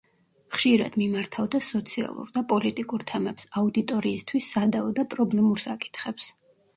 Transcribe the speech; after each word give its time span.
ხშირად 0.53 0.95
მიმართავდა 0.99 1.59
სოციალურ 1.65 2.31
და 2.37 2.41
პოლიტიკურ 2.53 3.05
თემებს, 3.11 3.45
აუდიტორიისთვის 3.61 4.49
სადავო 4.55 4.89
და 5.01 5.05
პრობლემურ 5.13 5.63
საკითხებს. 5.65 6.27